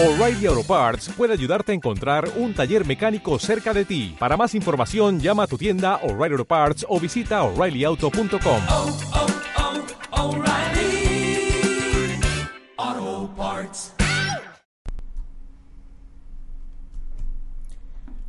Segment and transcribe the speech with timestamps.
[0.00, 4.14] O'Reilly Auto Parts puede ayudarte a encontrar un taller mecánico cerca de ti.
[4.16, 8.60] Para más información, llama a tu tienda O'Reilly Auto Parts o visita oreillyauto.com.
[8.70, 8.96] oh,
[12.78, 13.94] oh, Parts.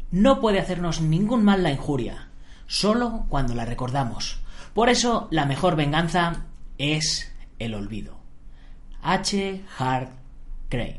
[0.09, 2.29] No puede hacernos ningún mal la injuria,
[2.65, 4.39] solo cuando la recordamos.
[4.73, 6.47] Por eso, la mejor venganza
[6.79, 8.17] es el olvido.
[9.03, 9.63] H.
[9.77, 10.09] Hart
[10.67, 10.98] Crane.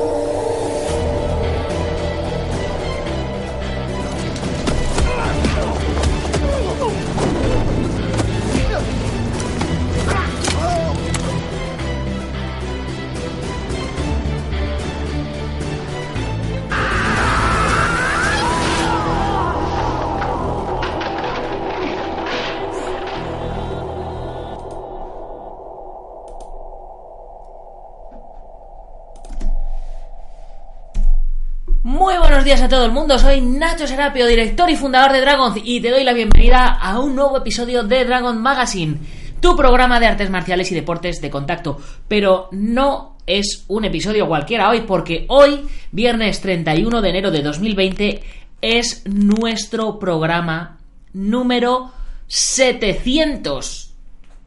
[32.31, 35.81] Buenos días a todo el mundo, soy Nacho Serapio, director y fundador de Dragon y
[35.81, 38.99] te doy la bienvenida a un nuevo episodio de Dragon Magazine,
[39.41, 41.81] tu programa de artes marciales y deportes de contacto.
[42.07, 48.23] Pero no es un episodio cualquiera hoy, porque hoy, viernes 31 de enero de 2020,
[48.61, 50.77] es nuestro programa
[51.11, 51.91] número
[52.27, 53.93] 700.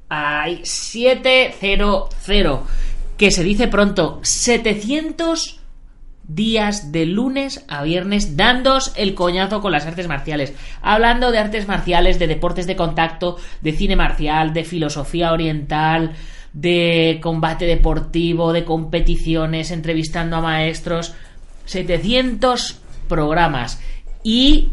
[0.08, 2.08] Ay, 700.
[3.18, 5.63] Que se dice pronto, 700
[6.27, 11.69] días de lunes a viernes dándos el coñazo con las artes marciales, hablando de artes
[11.69, 16.12] marciales, de deportes de contacto, de cine marcial, de filosofía oriental,
[16.52, 21.14] de combate deportivo, de competiciones, entrevistando a maestros,
[21.67, 23.80] 700 programas
[24.22, 24.70] y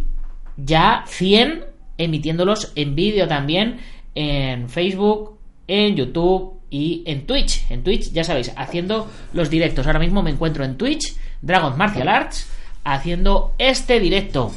[0.57, 1.65] ya 100
[1.97, 3.79] emitiéndolos en vídeo también
[4.15, 7.69] en Facebook, en YouTube y en Twitch.
[7.69, 9.85] En Twitch, ya sabéis, haciendo los directos.
[9.87, 12.49] Ahora mismo me encuentro en Twitch, Dragon Martial Arts,
[12.83, 14.51] haciendo este directo.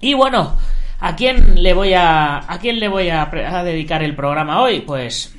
[0.00, 0.56] Y bueno,
[1.00, 4.80] ¿a quién le voy a a quién le voy a, a dedicar el programa hoy?
[4.80, 5.34] Pues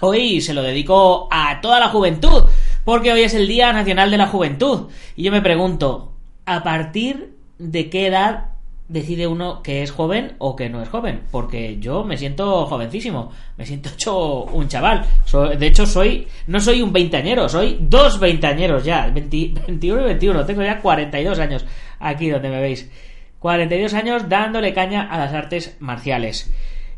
[0.00, 2.44] hoy se lo dedico a toda la juventud,
[2.84, 4.88] porque hoy es el Día Nacional de la Juventud.
[5.16, 6.12] Y yo me pregunto,
[6.46, 8.53] ¿a partir de qué edad
[8.88, 13.32] decide uno que es joven o que no es joven, porque yo me siento jovencísimo,
[13.56, 15.06] me siento hecho un chaval.
[15.58, 20.46] De hecho, soy no soy un veinteañero, soy dos veinteañeros ya, 20 21 y 21,
[20.46, 21.64] tengo ya 42 años
[21.98, 22.90] aquí donde me veis.
[23.38, 26.50] 42 años dándole caña a las artes marciales.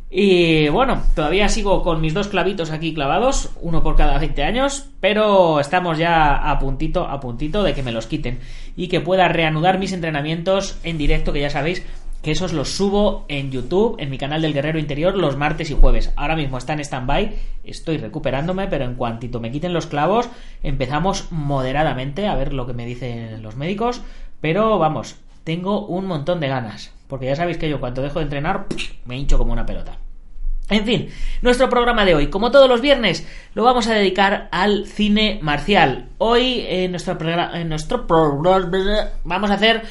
[0.08, 4.88] Y bueno, todavía sigo con mis dos clavitos aquí clavados, uno por cada 20 años,
[5.00, 8.38] pero estamos ya a puntito, a puntito de que me los quiten
[8.76, 11.84] y que pueda reanudar mis entrenamientos en directo, que ya sabéis
[12.22, 15.74] que esos los subo en YouTube, en mi canal del Guerrero Interior, los martes y
[15.74, 16.12] jueves.
[16.16, 17.34] Ahora mismo está en stand-by,
[17.64, 20.28] estoy recuperándome, pero en cuantito me quiten los clavos,
[20.62, 24.02] empezamos moderadamente a ver lo que me dicen los médicos,
[24.40, 28.24] pero vamos, tengo un montón de ganas, porque ya sabéis que yo cuando dejo de
[28.24, 28.66] entrenar
[29.04, 29.98] me hincho como una pelota.
[30.68, 31.08] En fin,
[31.42, 36.08] nuestro programa de hoy, como todos los viernes, lo vamos a dedicar al cine marcial.
[36.18, 37.16] Hoy en nuestro
[37.54, 38.70] en nuestro programa
[39.24, 39.82] vamos a hacer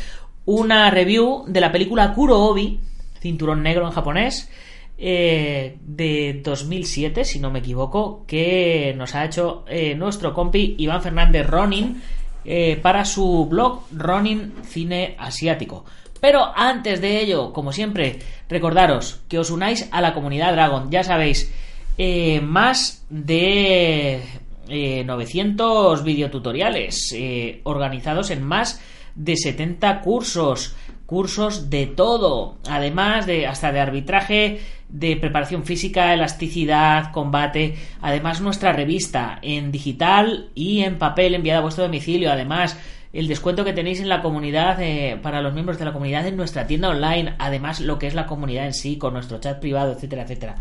[0.44, 2.82] una review de la película Kurobi,
[3.22, 4.50] cinturón negro en japonés,
[4.98, 11.02] eh, de 2007, si no me equivoco, que nos ha hecho eh, nuestro compi Iván
[11.02, 12.02] Fernández Ronin
[12.44, 15.86] eh, para su blog Ronin Cine Asiático.
[16.22, 20.90] Pero antes de ello, como siempre, recordaros que os unáis a la comunidad Dragon.
[20.90, 21.52] Ya sabéis,
[21.98, 24.22] eh, más de
[24.68, 28.82] eh, 900 videotutoriales eh, organizados en más
[29.16, 30.76] de 70 cursos.
[31.06, 34.60] Cursos de todo, además de hasta de arbitraje,
[34.90, 37.76] de preparación física, elasticidad, combate.
[38.02, 42.32] Además, nuestra revista en digital y en papel enviada a vuestro domicilio.
[42.32, 42.80] Además,
[43.16, 46.36] el descuento que tenéis en la comunidad eh, para los miembros de la comunidad en
[46.36, 49.94] nuestra tienda online, además lo que es la comunidad en sí, con nuestro chat privado,
[49.94, 50.56] etcétera, etcétera.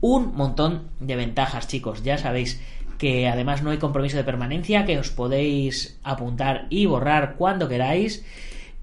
[0.00, 2.60] Un montón de ventajas, chicos, ya sabéis
[2.98, 8.24] que además no hay compromiso de permanencia, que os podéis apuntar y borrar cuando queráis.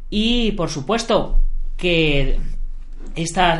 [0.10, 1.42] Y por supuesto
[1.76, 2.40] que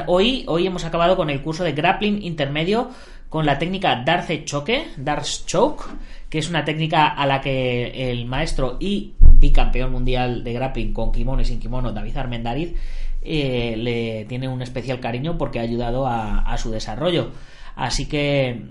[0.08, 2.90] hoy, hoy hemos acabado con el curso de grappling intermedio
[3.28, 5.84] con la técnica Darce Choke, Darce Choke,
[6.30, 11.12] que es una técnica a la que el maestro y bicampeón mundial de grappling con
[11.12, 12.76] kimono y sin kimono, David Armendariz,
[13.22, 17.32] eh, le tiene un especial cariño porque ha ayudado a, su desarrollo.
[17.76, 18.62] Así que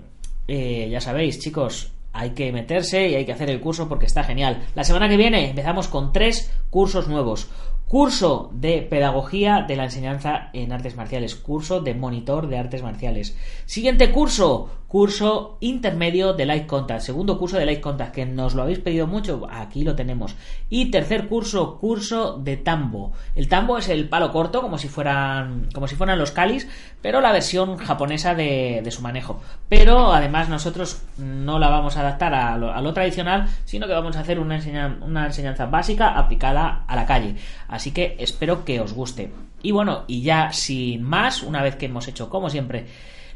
[0.47, 4.23] eh, ya sabéis, chicos, hay que meterse y hay que hacer el curso porque está
[4.23, 4.65] genial.
[4.73, 7.49] La semana que viene empezamos con tres cursos nuevos.
[7.87, 13.37] curso de pedagogía de la enseñanza en artes marciales, curso de monitor de artes marciales.
[13.65, 18.61] Siguiente curso, curso intermedio de Light Contact, segundo curso de Light Contact, que nos lo
[18.61, 20.35] habéis pedido mucho, aquí lo tenemos.
[20.69, 23.11] Y tercer curso, curso de tambo.
[23.35, 26.67] El tambo es el palo corto, como si fueran, como si fueran los calis,
[27.01, 29.41] pero la versión japonesa de, de su manejo.
[29.67, 34.21] Pero además nosotros no la vamos a adaptar a lo, tradicional, sino que vamos a
[34.21, 34.57] hacer una,
[35.01, 37.35] una enseñanza básica aplicada a la calle.
[37.67, 39.31] Así que espero que os guste.
[39.61, 42.85] Y bueno, y ya sin más, una vez que hemos hecho, como siempre,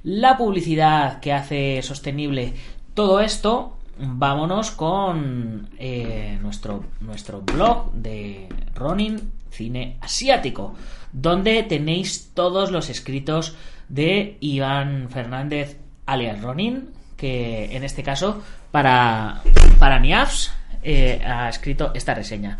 [0.03, 2.53] la publicidad que hace sostenible
[2.93, 10.75] todo esto, vámonos con eh, nuestro, nuestro blog de Ronin Cine Asiático,
[11.11, 13.55] donde tenéis todos los escritos
[13.89, 19.41] de Iván Fernández alias Ronin, que en este caso para,
[19.77, 20.51] para Niafs
[20.83, 22.57] eh, ha escrito esta reseña.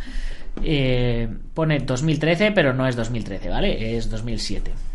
[0.63, 3.97] Eh, pone 2013, pero no es 2013, ¿vale?
[3.97, 4.90] Es 2007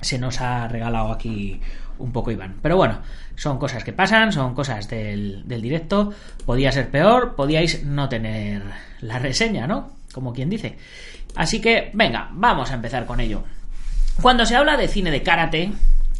[0.00, 1.60] se nos ha regalado aquí
[1.98, 2.56] un poco Iván.
[2.62, 3.00] Pero bueno,
[3.36, 6.12] son cosas que pasan, son cosas del, del directo.
[6.46, 8.62] Podía ser peor, podíais no tener
[9.00, 9.92] la reseña, ¿no?
[10.12, 10.76] Como quien dice.
[11.36, 13.44] Así que, venga, vamos a empezar con ello.
[14.20, 15.72] Cuando se habla de cine de karate,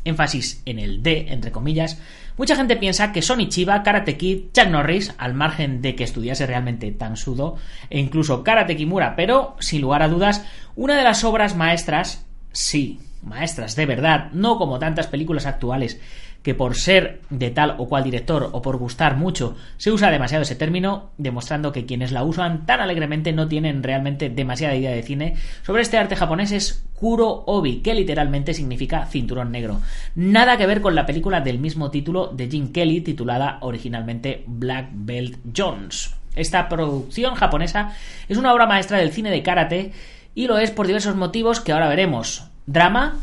[0.05, 1.99] énfasis en el D, entre comillas,
[2.37, 6.47] mucha gente piensa que Sonny Chiba, Karate Kid, Chuck Norris, al margen de que estudiase
[6.47, 7.57] realmente tan sudo,
[7.91, 10.45] e incluso Karate Kimura, pero, sin lugar a dudas,
[10.77, 16.01] una de las obras maestras, sí, maestras de verdad, no como tantas películas actuales
[16.43, 20.43] que por ser de tal o cual director o por gustar mucho se usa demasiado
[20.43, 25.03] ese término, demostrando que quienes la usan tan alegremente no tienen realmente demasiada idea de
[25.03, 25.35] cine.
[25.63, 29.81] Sobre este arte japonés es Kuro Obi, que literalmente significa cinturón negro.
[30.15, 34.89] Nada que ver con la película del mismo título de Jim Kelly, titulada originalmente Black
[34.93, 36.15] Belt Jones.
[36.35, 37.95] Esta producción japonesa
[38.29, 39.93] es una obra maestra del cine de karate
[40.35, 42.50] y lo es por diversos motivos que ahora veremos.
[42.71, 43.17] Drama,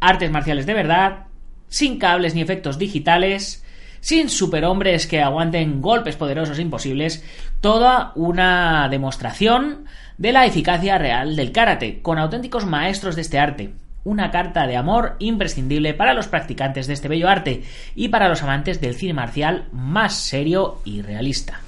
[0.00, 1.26] artes marciales de verdad,
[1.68, 3.62] sin cables ni efectos digitales,
[4.00, 7.22] sin superhombres que aguanten golpes poderosos imposibles,
[7.60, 9.84] toda una demostración
[10.16, 13.74] de la eficacia real del karate, con auténticos maestros de este arte.
[14.02, 18.42] Una carta de amor imprescindible para los practicantes de este bello arte y para los
[18.42, 21.60] amantes del cine marcial más serio y realista.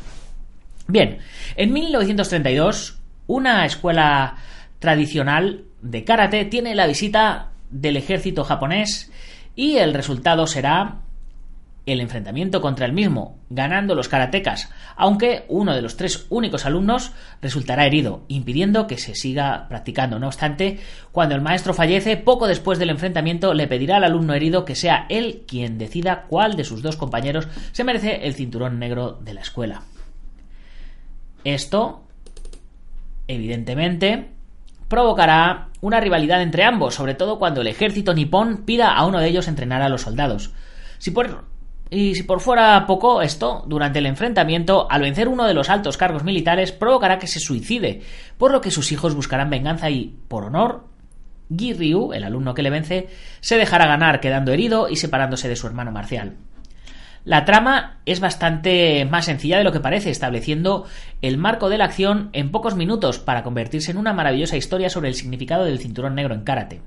[0.88, 1.18] Bien,
[1.56, 4.36] en 1932, una escuela
[4.78, 9.10] tradicional de karate tiene la visita del ejército japonés
[9.54, 11.00] y el resultado será
[11.84, 17.12] el enfrentamiento contra el mismo, ganando los karatecas, aunque uno de los tres únicos alumnos
[17.40, 20.20] resultará herido, impidiendo que se siga practicando.
[20.20, 20.78] No obstante,
[21.10, 25.06] cuando el maestro fallece, poco después del enfrentamiento le pedirá al alumno herido que sea
[25.08, 29.40] él quien decida cuál de sus dos compañeros se merece el cinturón negro de la
[29.40, 29.82] escuela.
[31.42, 32.04] Esto,
[33.26, 34.28] evidentemente,
[34.92, 39.28] provocará una rivalidad entre ambos, sobre todo cuando el ejército nipón pida a uno de
[39.28, 40.52] ellos entrenar a los soldados.
[40.98, 41.46] Si por,
[41.88, 45.96] y si por fuera poco, esto, durante el enfrentamiento, al vencer uno de los altos
[45.96, 48.02] cargos militares, provocará que se suicide,
[48.36, 50.84] por lo que sus hijos buscarán venganza y, por honor,
[51.56, 53.08] Gi Ryu, el alumno que le vence,
[53.40, 56.36] se dejará ganar quedando herido y separándose de su hermano marcial.
[57.24, 60.86] La trama es bastante más sencilla de lo que parece, estableciendo
[61.20, 65.08] el marco de la acción en pocos minutos para convertirse en una maravillosa historia sobre
[65.08, 66.80] el significado del cinturón negro en karate.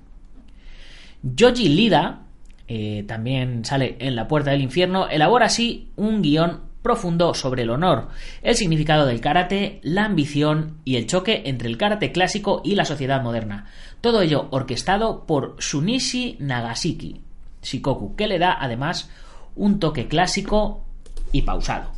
[1.24, 2.24] Yoji Lida,
[2.68, 7.72] eh, también sale en La Puerta del Infierno, elabora así un guion profundo sobre el
[7.72, 8.10] honor,
[8.44, 12.86] el significado del karate, la ambición y el choque entre el karate clásico y la
[12.86, 13.65] sociedad moderna.
[14.01, 17.22] Todo ello orquestado por Shunichi Nagasaki,
[17.63, 19.10] Shikoku, que le da además
[19.56, 20.86] un toque clásico
[21.32, 21.92] y pausado.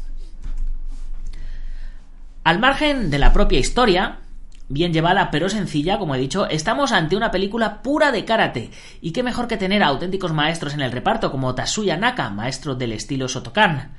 [2.43, 4.19] Al margen de la propia historia,
[4.69, 8.71] bien llevada pero sencilla, como he dicho, estamos ante una película pura de karate.
[9.01, 12.75] Y qué mejor que tener a auténticos maestros en el reparto como Tatsuya Naka, maestro
[12.75, 13.91] del estilo Shotokan,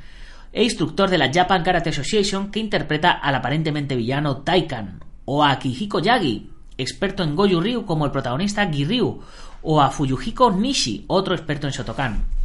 [0.52, 5.50] e instructor de la Japan Karate Association que interpreta al aparentemente villano Taikan, o a
[5.50, 9.20] Akihiko Yagi, experto en Goju Ryu como el protagonista Giryu,
[9.62, 12.37] o a Fuyuhiko Nishi, otro experto en Shotokan.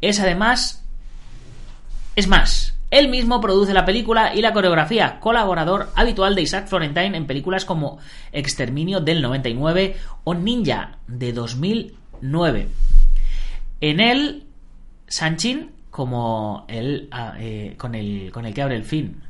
[0.00, 0.84] Es además...
[2.16, 7.16] Es más, él mismo produce la película y la coreografía, colaborador habitual de Isaac Florentine
[7.16, 7.98] en películas como
[8.32, 12.68] Exterminio del 99 o Ninja de 2009.
[13.80, 14.44] En él,
[15.06, 19.20] Sanchin, como el, ah, eh, con, el, con el que abre el film.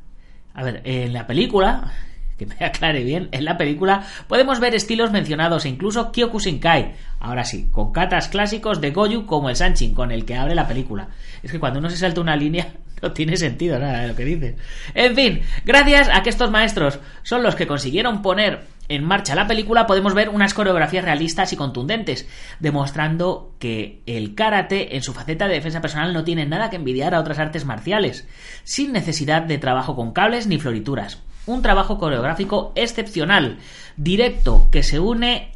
[0.55, 1.93] A ver, en la película,
[2.41, 6.95] que me aclare bien, en la película podemos ver estilos mencionados e incluso Kyokushinkai.
[7.21, 10.67] Ahora sí, con katas clásicos de Goju como el Sanchin, con el que abre la
[10.67, 11.09] película.
[11.43, 14.25] Es que cuando uno se salta una línea no tiene sentido nada de lo que
[14.25, 14.57] dice.
[14.95, 19.47] En fin, gracias a que estos maestros son los que consiguieron poner en marcha la
[19.47, 22.27] película podemos ver unas coreografías realistas y contundentes,
[22.59, 27.15] demostrando que el karate en su faceta de defensa personal no tiene nada que envidiar
[27.15, 28.27] a otras artes marciales,
[28.65, 31.23] sin necesidad de trabajo con cables ni florituras.
[31.47, 33.59] Un trabajo coreográfico excepcional,
[33.97, 35.53] directo, que se une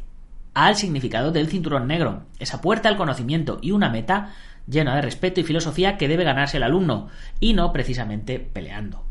[0.53, 4.33] al significado del cinturón negro, esa puerta al conocimiento y una meta
[4.67, 9.03] llena de respeto y filosofía que debe ganarse el alumno, y no precisamente peleando.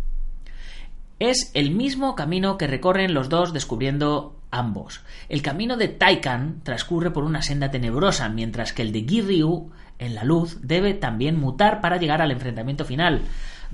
[1.20, 5.02] Es el mismo camino que recorren los dos descubriendo ambos.
[5.28, 10.14] El camino de Taikan transcurre por una senda tenebrosa, mientras que el de Giryu, en
[10.14, 13.22] la luz, debe también mutar para llegar al enfrentamiento final,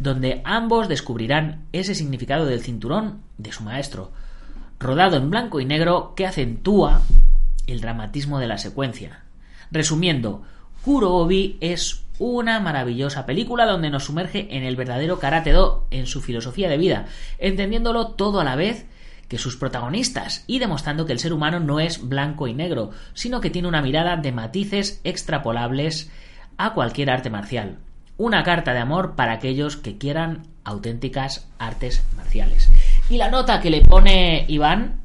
[0.01, 4.11] donde ambos descubrirán ese significado del cinturón de su maestro,
[4.81, 7.03] rodado en blanco y negro que acentúa
[7.67, 9.25] el dramatismo de la secuencia.
[9.71, 10.43] Resumiendo,
[10.83, 16.23] Kurobi es una maravillosa película donde nos sumerge en el verdadero Karate Do, en su
[16.23, 17.07] filosofía de vida,
[17.39, 18.87] entendiéndolo todo a la vez
[19.29, 23.41] que sus protagonistas y demostrando que el ser humano no es blanco y negro, sino
[23.41, 26.11] que tiene una mirada de matices extrapolables
[26.57, 27.79] a cualquier arte marcial.
[28.21, 32.69] Una carta de amor para aquellos que quieran auténticas artes marciales.
[33.09, 35.01] Y la nota que le pone Iván,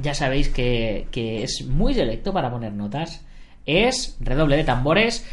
[0.00, 3.24] ya sabéis que, que es muy selecto para poner notas,
[3.64, 5.24] es redoble de tambores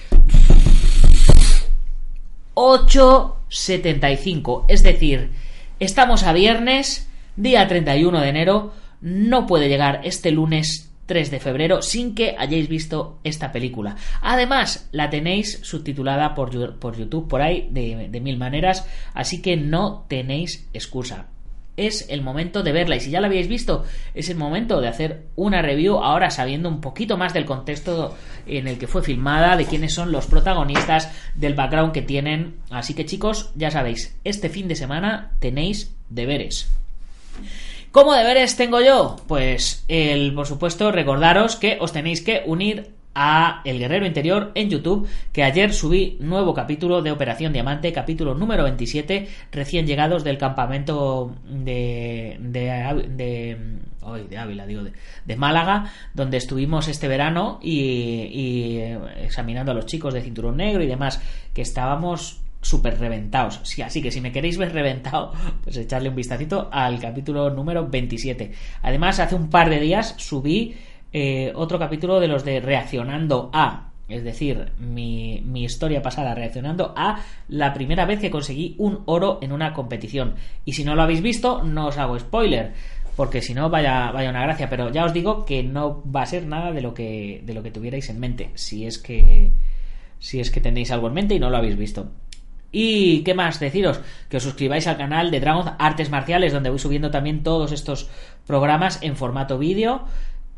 [2.53, 4.65] 8.75.
[4.67, 5.31] Es decir,
[5.79, 8.71] estamos a viernes, día 31 de enero,
[9.01, 13.95] no puede llegar este lunes 3 de febrero sin que hayáis visto esta película.
[14.21, 19.57] Además, la tenéis subtitulada por, por YouTube por ahí de, de mil maneras, así que
[19.57, 21.27] no tenéis excusa
[21.77, 22.95] es el momento de verla.
[22.95, 26.69] Y si ya la habéis visto, es el momento de hacer una review ahora sabiendo
[26.69, 31.11] un poquito más del contexto en el que fue filmada, de quiénes son los protagonistas,
[31.35, 32.57] del background que tienen.
[32.69, 36.69] Así que chicos, ya sabéis, este fin de semana tenéis deberes.
[37.93, 39.17] ¿Cómo deberes tengo yo?
[39.27, 44.71] Pues el, por supuesto, recordaros que os tenéis que unir a El Guerrero Interior en
[44.71, 50.39] YouTube, que ayer subí nuevo capítulo de Operación Diamante, capítulo número 27, recién llegados del
[50.39, 53.57] campamento de, de, de,
[54.27, 54.81] de Ávila, digo,
[55.25, 58.79] de, Málaga, donde estuvimos este verano y, y
[59.21, 61.21] examinando a los chicos de Cinturón Negro y demás,
[61.53, 63.59] que estábamos súper reventados.
[63.63, 67.87] Sí, así que si me queréis ver reventado, pues echarle un vistacito al capítulo número
[67.87, 68.51] 27.
[68.81, 70.75] Además, hace un par de días subí
[71.11, 76.93] eh, otro capítulo de los de reaccionando a, es decir, mi, mi, historia pasada reaccionando
[76.97, 80.33] a la primera vez que conseguí un oro en una competición.
[80.65, 82.73] Y si no lo habéis visto, no os hago spoiler,
[83.15, 84.69] porque si no, vaya, vaya una gracia.
[84.69, 87.61] Pero ya os digo que no va a ser nada de lo que, de lo
[87.61, 89.51] que tuvierais en mente, si es que,
[90.19, 92.11] si es que tenéis algo en mente y no lo habéis visto.
[92.75, 96.79] Y qué más deciros, que os suscribáis al canal de Dragon Artes Marciales, donde voy
[96.79, 98.09] subiendo también todos estos
[98.47, 100.05] programas en formato vídeo.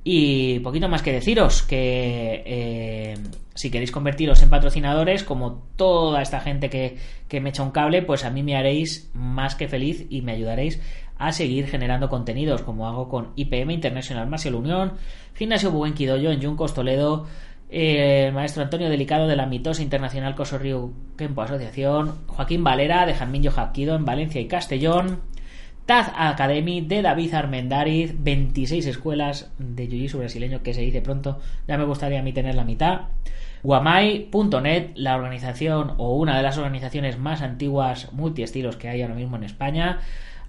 [0.07, 3.17] Y poquito más que deciros que eh,
[3.53, 8.01] si queréis convertiros en patrocinadores, como toda esta gente que, que, me echa un cable,
[8.01, 10.79] pues a mí me haréis más que feliz y me ayudaréis
[11.17, 14.93] a seguir generando contenidos, como hago con IPM International Martial Unión,
[15.33, 17.25] Gimnasio Buenquidoyo en Yuncos, Toledo,
[17.69, 23.13] eh, el maestro Antonio Delicado de la Mitosa Internacional Cosorriu Kempo Asociación, Joaquín Valera de
[23.13, 25.21] Jarminho Jaquido en Valencia y Castellón,
[25.85, 31.77] Taz Academy de David Armendariz, 26 escuelas de jiu brasileño que se dice pronto, ya
[31.77, 33.01] me gustaría a mí tener la mitad.
[33.61, 39.37] Guamai.net, la organización o una de las organizaciones más antiguas multiestilos que hay ahora mismo
[39.37, 39.99] en España.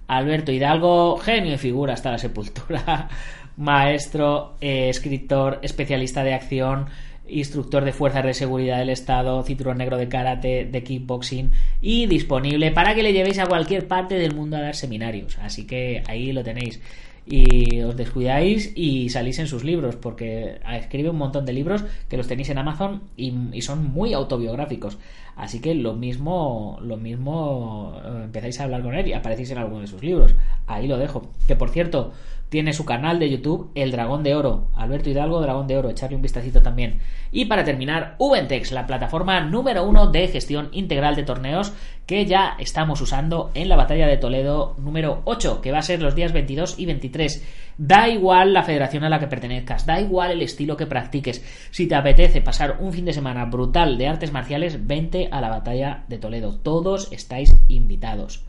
[0.07, 3.09] Alberto Hidalgo, genio y figura hasta la sepultura,
[3.57, 6.87] maestro, eh, escritor, especialista de acción,
[7.27, 12.71] instructor de fuerzas de seguridad del Estado, cinturón negro de karate, de kickboxing y disponible
[12.71, 15.37] para que le llevéis a cualquier parte del mundo a dar seminarios.
[15.39, 16.79] Así que ahí lo tenéis.
[17.29, 22.15] Y os descuidáis y salís en sus libros, porque escribe un montón de libros que
[22.15, 24.97] los tenéis en Amazon y, y son muy autobiográficos.
[25.37, 29.59] Así que lo mismo, lo mismo eh, empezáis a hablar con él y aparecéis en
[29.59, 30.35] alguno de sus libros.
[30.65, 31.29] Ahí lo dejo.
[31.47, 32.11] Que por cierto,
[32.49, 34.69] tiene su canal de YouTube, El Dragón de Oro.
[34.75, 35.89] Alberto Hidalgo, Dragón de Oro.
[35.89, 36.99] Echarle un vistacito también.
[37.31, 41.73] Y para terminar, Ubentex, la plataforma número uno de gestión integral de torneos
[42.05, 46.01] que ya estamos usando en la batalla de Toledo número 8, que va a ser
[46.01, 47.45] los días 22 y 23.
[47.77, 51.43] Da igual la federación a la que pertenezcas, da igual el estilo que practiques.
[51.71, 55.49] Si te apetece pasar un fin de semana brutal de artes marciales, vente a la
[55.49, 56.57] batalla de Toledo.
[56.57, 58.46] Todos estáis invitados.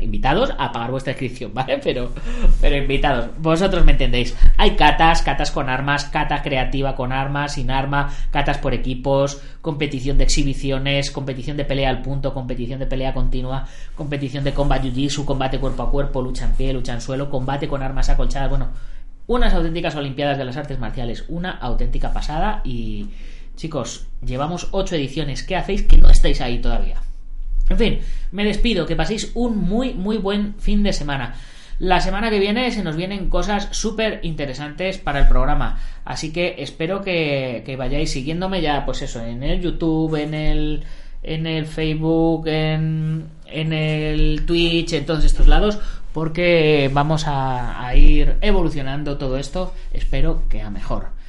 [0.00, 1.78] Invitados a pagar vuestra inscripción, ¿vale?
[1.82, 2.12] Pero,
[2.60, 4.36] pero invitados, vosotros me entendéis.
[4.56, 10.18] Hay catas, catas con armas, cata creativa con armas, sin arma, catas por equipos, competición
[10.18, 15.24] de exhibiciones, competición de pelea al punto, competición de pelea continua, competición de combate jiu-jitsu,
[15.24, 18.68] combate cuerpo a cuerpo, lucha en pie, lucha en suelo, combate con armas acolchadas, bueno,
[19.26, 23.08] unas auténticas Olimpiadas de las Artes Marciales, una auténtica pasada y
[23.56, 27.00] chicos, llevamos ocho ediciones, ¿qué hacéis que no estáis ahí todavía?
[27.68, 28.00] En fin,
[28.32, 31.34] me despido, que paséis un muy, muy buen fin de semana.
[31.78, 35.80] La semana que viene se nos vienen cosas súper interesantes para el programa.
[36.04, 40.84] Así que espero que, vayáis siguiéndome ya, pues eso, en el YouTube, en el,
[41.22, 45.78] en el Facebook, en, en el Twitch, en todos estos lados,
[46.12, 49.74] porque vamos a, a ir evolucionando todo esto.
[49.92, 51.21] Espero que a mejor.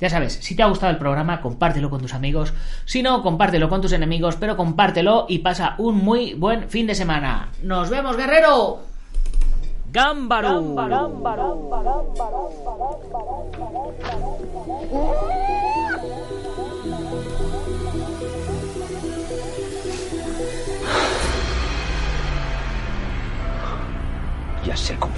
[0.00, 2.52] Ya sabes, si te ha gustado el programa, compártelo con tus amigos.
[2.84, 6.94] Si no, compártelo con tus enemigos, pero compártelo y pasa un muy buen fin de
[6.94, 7.50] semana.
[7.62, 8.80] ¡Nos vemos, guerrero!
[9.92, 10.74] ¡Gámbaro!
[24.64, 25.12] Ya sé Kung.